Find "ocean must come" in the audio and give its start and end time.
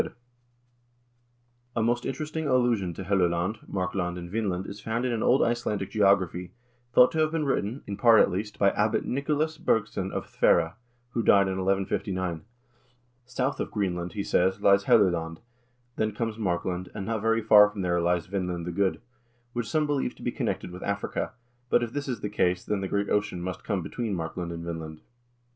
23.11-23.83